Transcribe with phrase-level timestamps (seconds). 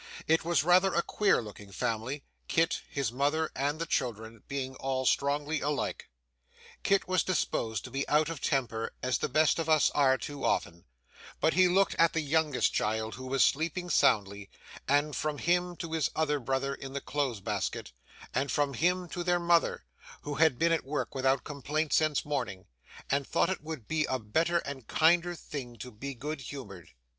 [0.27, 5.05] It was rather a queer looking family: Kit, his mother, and the children, being all
[5.05, 6.09] strongly alike.
[6.81, 10.43] Kit was disposed to be out of temper, as the best of us are too
[10.43, 10.85] often
[11.39, 14.49] but he looked at the youngest child who was sleeping soundly,
[14.87, 17.91] and from him to his other brother in the clothes basket,
[18.33, 19.85] and from him to their mother,
[20.23, 22.65] who had been at work without complaint since morning,
[23.11, 26.89] and thought it would be a better and kinder thing to be good humoured.